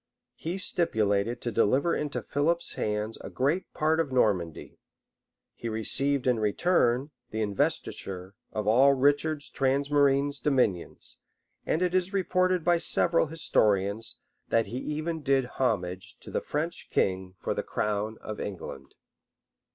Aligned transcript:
He 0.33 0.57
stipulated 0.57 1.41
to 1.41 1.51
deliver 1.51 1.95
into 1.95 2.23
Philip's 2.23 2.73
hands 2.73 3.19
a 3.21 3.29
great 3.29 3.71
part 3.71 3.99
of 3.99 4.11
Normandy:[*] 4.11 4.79
he 5.53 5.69
received, 5.69 6.25
in 6.25 6.39
return, 6.39 7.11
the 7.29 7.43
investiture 7.43 8.33
of 8.51 8.65
all 8.65 8.93
Richard's 8.95 9.47
transmarine 9.47 10.31
dominions; 10.41 11.19
and 11.67 11.83
it 11.83 11.93
is 11.93 12.13
reported 12.13 12.63
by 12.63 12.77
several 12.77 13.27
historians, 13.27 14.17
that 14.49 14.65
he 14.65 14.79
even 14.79 15.21
did 15.21 15.45
homage 15.45 16.17
to 16.21 16.31
the 16.31 16.41
French 16.41 16.89
king 16.89 17.35
for 17.37 17.53
the 17.53 17.61
crown 17.61 18.17
of 18.21 18.39
England. 18.39 18.95